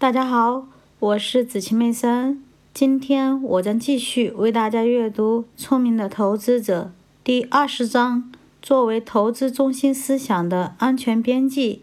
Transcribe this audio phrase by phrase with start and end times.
[0.00, 0.66] 大家好，
[0.98, 2.42] 我是子晴妹森。
[2.72, 6.84] 今天我将继续为大家阅读《聪明的投资者》
[7.22, 8.32] 第二十章，
[8.62, 11.82] 作为投资中心思想的安全边际。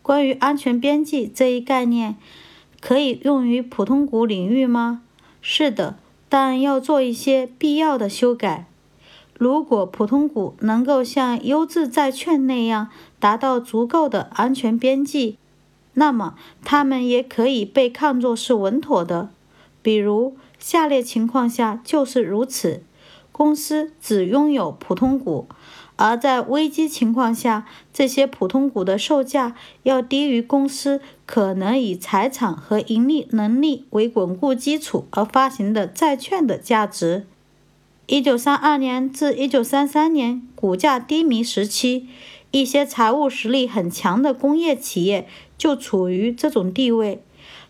[0.00, 2.14] 关于安全边际这一概念，
[2.80, 5.02] 可以用于普通股领域吗？
[5.42, 5.96] 是的，
[6.28, 8.66] 但要做一些必要的修改。
[9.36, 15.36] 如果普通股能够像优质债券那样达到足够的安全边际，
[15.94, 16.34] 那么
[16.64, 19.30] 它们也可以被看作是稳妥的。
[19.82, 22.82] 比如下列情况下就是如此：
[23.32, 25.46] 公司只拥有普通股，
[25.96, 37.26] 而在危机情况下，这些普通股的售价要低于公司可能以财产和盈利能力为稳固基础而发行的债券的价值。
[38.06, 42.06] 一九三二年至一九三三年股价低迷时期，
[42.54, 45.26] 一些财务实力很强的工业企业
[45.58, 47.20] 就处于这种地位。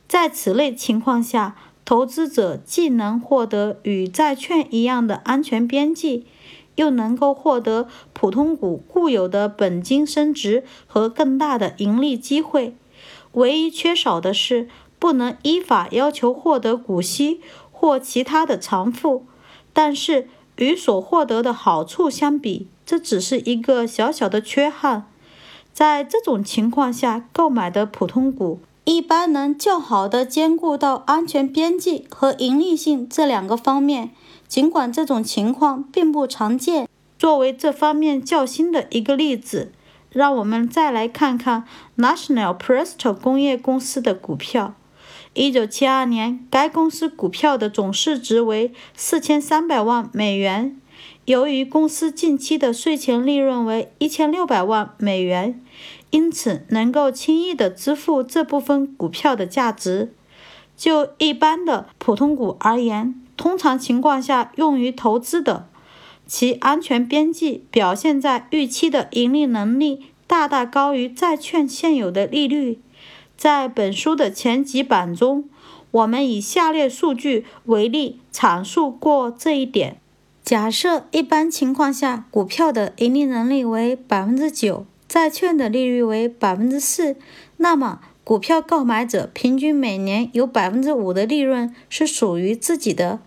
[0.07, 6.27] 在此类情况下，投资者既能获得与债券一样的安全边际，
[6.74, 12.77] 又能够获得普通股固有的本金升值和更大的盈利机会。
[13.32, 14.68] 唯一缺少的是，
[14.99, 17.40] 不能依法要求获得股息
[17.73, 19.24] 或其他的偿付。
[19.73, 25.07] 但是与所获得的好处相比，这只是一个小小的缺憾。
[25.73, 34.10] 在这种情况下，购买的普通股一般能较好的兼顾到安全边际和盈利性这两个方面。
[34.46, 39.73] 尽管这种情况并不常见，作为这方面较新的一个例子，
[40.10, 41.65] 让我们再来看看
[41.96, 44.74] National Presto 工业公司的股票。
[45.32, 50.80] 一九七二年，该公司股票的总市值为四千三百万美元。
[51.27, 55.59] 由于公司近期的税前利润为一千六百万美元，
[56.11, 60.13] 因此能够轻易地支付这部分股票的价值。
[60.77, 65.67] 就一般的普通股而言，通常情况下用于投资的，
[66.27, 72.81] 其安全边际表现在预期的盈利能力大大高于债券现有的利率。
[73.37, 75.49] 在本书的前几版中，
[75.91, 80.01] 我们以下列数据为例阐述过这一点。
[80.44, 87.16] 假设一般情况下，股票的盈利能力为百分之九，债券的利率为百分之四，
[87.56, 93.21] 那么股票购买者平均每年有百分之五的利润是属于自己的。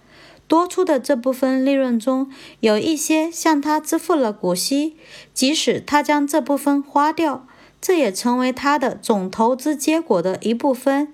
[0.47, 4.95] 多出的这部分利润中，有一些向他支付了股息，
[5.33, 7.47] 即使他将这部分花掉。
[7.81, 11.11] 这也成为他的总投资结果的一部分。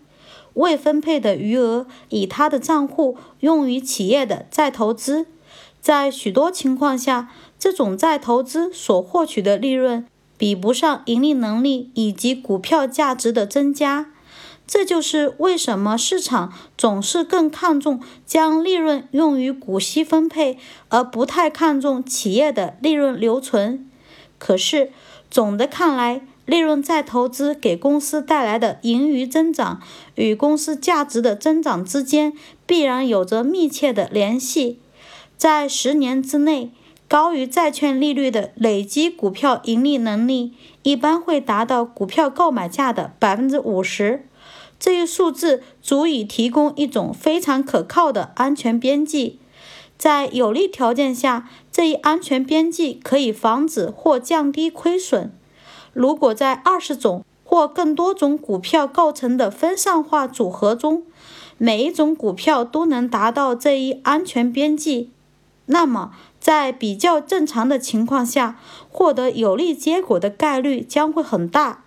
[0.55, 5.27] 未分配的余额以他的账户用于企业的再投资。
[5.83, 7.29] 在许多情况下，
[7.59, 10.07] 这种再投资所获取的利润
[10.37, 14.09] 比不上盈利能力以及股票价值的增加。
[14.65, 20.57] 这就是为什么市场总是更看重将利润用于股息分配，
[20.87, 23.85] 而不太看重企业的利润留存。
[24.37, 24.93] 可是，
[25.29, 29.81] 总的看来，利润再投资给公司带来的盈余增长
[30.15, 32.31] 与公司价值的增长之间
[32.65, 34.79] 必然有着密切的联系。
[35.37, 36.71] 在十年之内，
[37.07, 44.25] 高于债券利率的累积股票盈利能力一般会达到股票购买价的百分之五十。
[44.79, 49.39] 这一数字足以提供一种非常可靠的安全边际。
[49.97, 55.31] 在有利条件下，这一安全边际可以防止或降低亏损。
[55.93, 61.03] 如果在二十种或更多种股票构成的分散化组合中，
[61.57, 65.11] 每一种股票都能达到这一安全边际，
[65.67, 68.59] 那么在比较正常的情况下，
[68.89, 71.83] 获得有利结果的概率将会很大。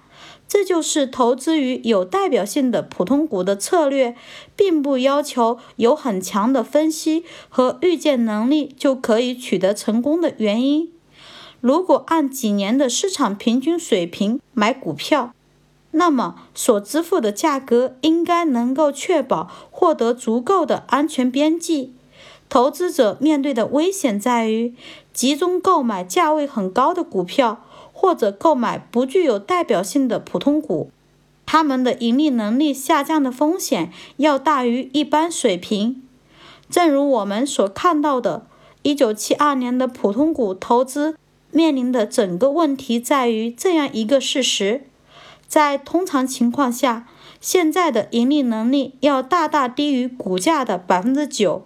[0.48, 4.16] 这就是投资于有代表性的普通股的策略，
[4.54, 10.92] 并不要求有很强的分析和预见能力就可以取得成功的原因。
[11.60, 15.34] 如果按几年的市场平均水平买股票，
[15.90, 21.95] 那么所支付的价格应该能够确保获得足够的安全边际。
[22.48, 24.74] 投资者面对的危险在于
[25.12, 30.90] 集中购买价位很高的股票，或者购买不具有代表性的普通股，
[31.44, 36.02] 他们的盈利能力下降的风险要大于一般水平。
[36.68, 38.46] 正如我们所看到的
[38.82, 41.16] ，1972年的普通股投资。
[41.52, 44.82] 面临的整个问题在于这样一个事实：
[45.46, 47.08] 在通常情况下，
[47.40, 51.64] 现在的盈利能力要大大低于股价的百分之九。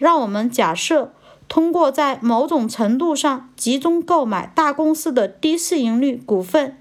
[0.00, 1.12] 让我们假设，
[1.46, 6.78] 通过在某种程度上集中购买大公司的低市盈率股份，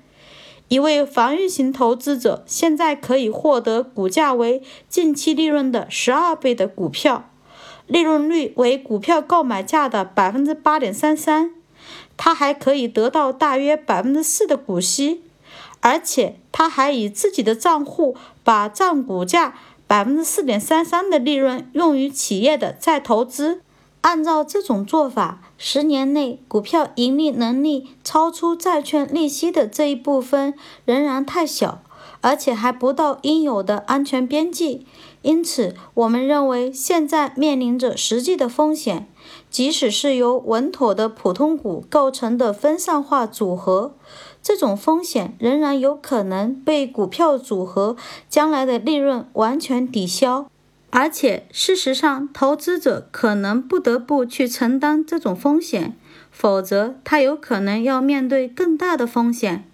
[0.69, 7.29] 一位防御型投资者现在可以获得股价为近期利润的十二倍的股票，
[7.87, 11.51] 利润率为股票购买价的百分之八点三三。
[12.15, 15.23] 他还可以得到大约百分之四的股息，
[15.81, 18.15] 而且他还以自己的账户
[18.45, 19.55] 把占股价
[19.89, 23.63] 百分之四点三三的利润用于企业的再投资。
[24.01, 30.53] 按照这种做法，十年内股票盈利能力超出债券利息的这一部分
[30.85, 31.81] 仍然太小，
[32.21, 34.85] 而且还不到应有的安全边际。
[35.23, 39.09] 因此，我们认为现在面临着实际的风险，
[39.49, 43.95] 即使是由稳妥的普通股构成的分散化组合，
[44.43, 47.95] 这种风险仍然有可能被股票组合
[48.29, 50.45] 将来的利润完全抵消。
[50.91, 55.95] 而且，事实上，投资者可能不得不去承担这种风险，
[56.31, 59.65] 否则他有可能要面对更大的风险。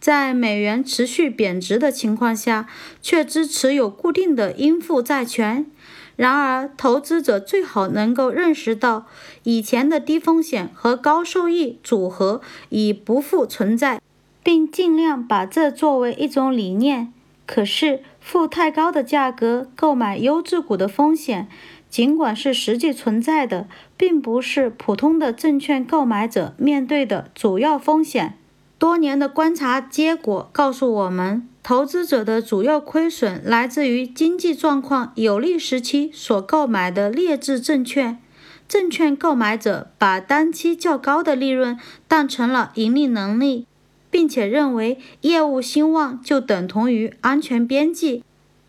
[0.00, 2.68] 在美元持续贬值的情况下，
[3.00, 5.66] 却只持有固定的应付债权。
[6.16, 9.06] 然而，投资者最好能够认识到，
[9.42, 14.00] 以前的低风险和高收益组合已不复存在，
[14.42, 17.12] 并尽量把这作为一种理念。
[17.46, 21.48] 可是，付太高的价格购买优质股的风险，
[21.90, 28.38] 尽管是实际存在的，并不是普通的证券购买者面对的主要风险。
[28.78, 38.20] 多年的观察结果告诉我们，投资者的主要亏损来自于经济状况有利时期所购买的劣质证券。
[38.68, 41.76] 证券购买者把单期较高的利润
[42.06, 43.66] 当成了盈利能力。
[44.14, 48.22] 并且认为业务兴旺就等同于安全边际。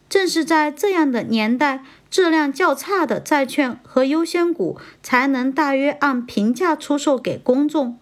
[0.10, 8.00] 正是在这样的年代，质量较差的债券和优先股才能大约按平价出售给公众。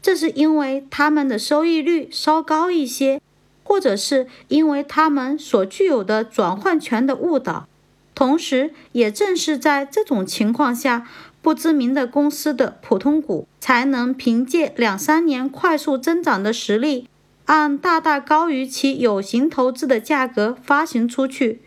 [0.00, 3.20] 这是因为他们的收益率稍高一些，
[3.64, 7.66] 或者是因为他们所具有的转换权的误导。
[8.14, 11.08] 同时，也正是在这种情况下。
[11.42, 17.06] 不知名的公司的普通股才能凭借两三年快速增长的实力，
[17.44, 21.60] 按大大高于其有形投资的价格发行出去。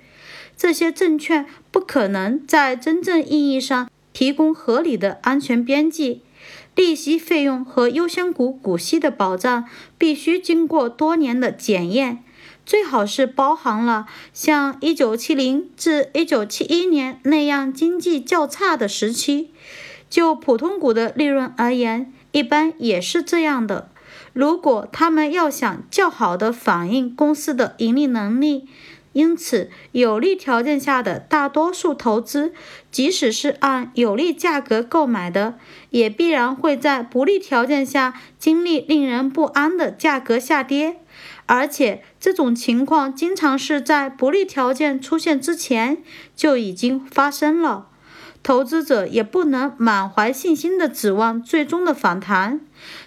[0.58, 6.24] 这些证券不可能在真正意义上提供合理的安全边际，
[6.78, 9.66] 利息费用和优先股股息的保障
[9.98, 12.24] 必须经过多年的检验，
[12.68, 19.50] 最好是包含了像1970至1971年那样经济较差的时期。
[20.08, 23.90] 就普通股的利润而言，一般也是这样的。
[24.34, 28.70] 如果他们要想较好的反映公司的盈利能力，
[29.18, 32.54] 因此有利条件下的大多数投资，
[32.92, 35.56] 即使是按有利价格购买的，
[35.90, 40.98] 也必然会在不利条件下经历令人不安的价格下跌。
[41.48, 45.98] 而且这种情况经常是在不利条件出现之前
[46.36, 47.88] 就已经发生了。
[48.44, 52.62] 投资者也不能满怀信心地指望最终的反弹，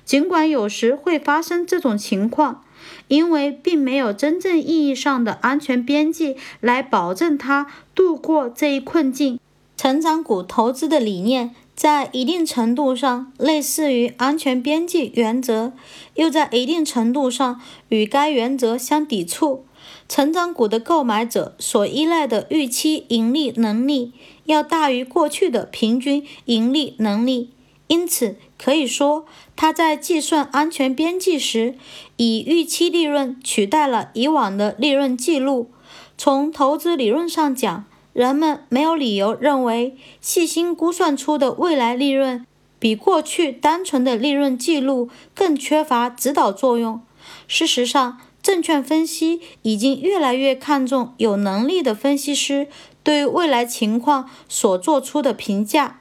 [0.05, 2.65] 尽管有时会发生这种情况，
[3.11, 9.41] 因为并没有真正意义上的安全边际来保证它度过这一困境。
[9.77, 15.73] 成长股投资的理念在一定程度上类似于安全边际原则，
[16.15, 19.65] 又在一定程度上与该原则相抵触。
[20.09, 24.13] 成长股的购买者所依赖的预期盈利能力
[24.45, 27.51] 要大于过去的平均盈利能力，
[27.91, 31.75] 因此可以说，他在计算安全边际时，
[32.17, 35.73] 以预期利润取代了以往的利润记录。
[36.17, 42.47] 从投资理论上讲，人们没有理由认为细心估算出的未来利润
[42.79, 47.03] 比过去单纯的利润记录更缺乏指导作用。
[47.49, 52.69] 事实上，证券分析已经越来越看重有能力的分析师
[53.03, 56.01] 对未来情况所做出的评价，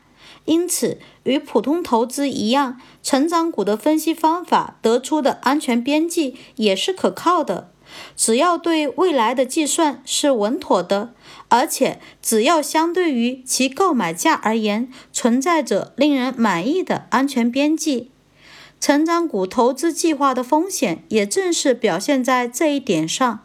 [0.50, 7.70] 因此与普通投资一样，成长股的分析方法得出的安全边际也是可靠的。
[8.16, 11.14] 只要对未来的计算是稳妥的，
[11.50, 18.10] 而且只要相对于其购买价而言存在着令人满意的安全边际。
[18.80, 23.42] 成长股投资计划的风险也正是表现在这一点上。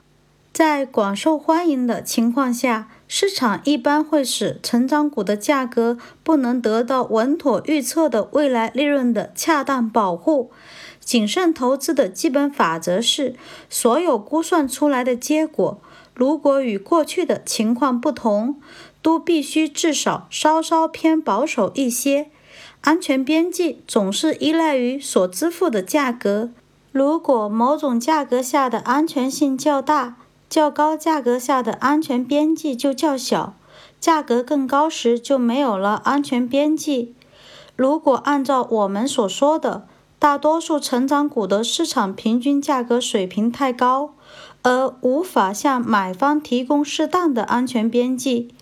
[0.53, 10.50] 在广受欢迎的情况下，市场一般会使成长股的价格不能得到稳妥预测的未来利润的恰当保护。
[10.99, 13.37] 谨慎投资的基本法则是：
[13.71, 15.80] 所有估算出来的结果，
[16.12, 18.61] 如果与过去的情况不同，
[19.00, 22.30] 都必须至少稍稍偏保守一些。
[22.80, 26.50] 安全边际总是依赖于所支付的价格，
[26.90, 30.16] 如果某种价格下的安全性较大，
[30.49, 33.55] 较高价格下的安全边际就较小，
[34.01, 37.15] 价格更高时就没有了安全边际。
[37.77, 39.87] 如果按照我们所说的，
[40.21, 44.15] 大多数成长股的市场平均价格水平太高，
[44.63, 48.55] 而无法向买方提供适当的安全边际，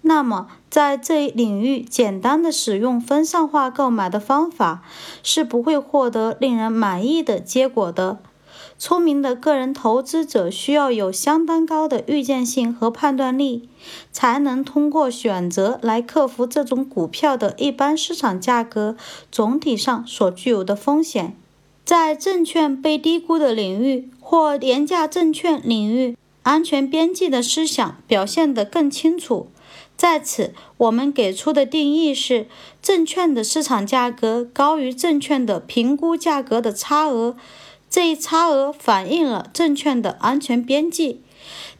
[0.00, 4.82] 那么在这一领域简单的使用分散化购买的方法
[5.22, 8.18] 是不会获得令人满意的结果的。
[8.76, 13.68] 聪明的个人投资者需要有相当高的预见性和判断力，
[14.12, 18.96] 才能通过选择来克服这种股票的一般市场价格
[19.30, 21.36] 总体上所具有的风险。
[21.84, 29.48] 在证券被低估的领域或廉价证券领域，安全边际的思想表现得更清楚。
[29.96, 32.48] 在此，我们给出的定义是：
[32.82, 37.36] 证券的市场价格高于证券的评估价格的差额。
[37.94, 41.20] 这一差额反映了证券的安全边际，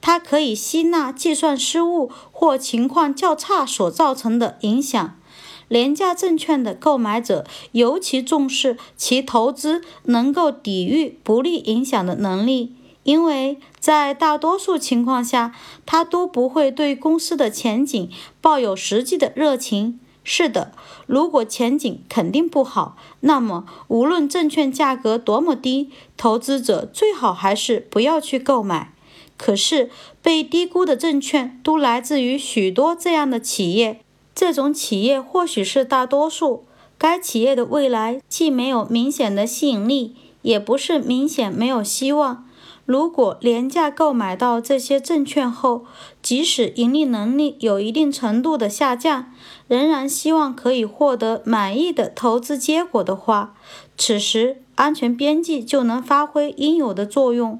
[0.00, 5.18] 它可以吸纳计算失误或情况较差所造成的影响。
[5.66, 15.52] 廉价证券的购买者尤其重视其投资能够抵御不利影响的能力，因为在大多数情况下，
[15.84, 18.08] 他都不会对公司的前景
[18.40, 19.98] 抱有实际的热情。
[20.24, 20.72] 是的，
[21.06, 28.92] 如果前景肯定不好，那么无论证券价格多么低，投资者最好还是不要去购买。
[29.36, 29.90] 可是，
[30.22, 34.00] 被低估的证券都来自于许多这样的企业，
[34.34, 36.64] 这种企业或许是大多数。
[36.96, 42.48] 该企业的未来既没有明显的吸引力，也不是明显没有希望。
[42.86, 45.86] 如果廉价购买到这些证券后，
[46.20, 49.32] 即使盈利能力有一定程度的下降，
[49.68, 53.54] 仍然希望可以获得满意的投资结果的话，
[53.96, 57.58] 此时安全边际就能发挥应有的作用。